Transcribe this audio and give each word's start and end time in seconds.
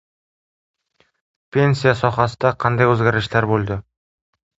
Pensiya 1.57 1.93
sohasida 1.99 2.51
qanday 2.65 2.89
o‘zgarishlar 2.95 3.49
bo‘ldi? 3.53 3.79